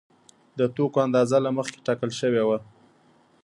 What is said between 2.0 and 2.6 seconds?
شوې وه